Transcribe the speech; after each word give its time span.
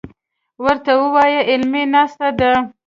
ورته 0.63 0.91
وايه 1.13 1.39
علمي 1.49 1.83
ناسته 1.93 2.27
ده. 2.39 2.51